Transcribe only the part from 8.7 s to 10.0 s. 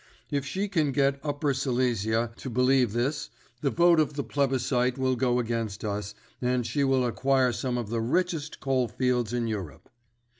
fields in Europe.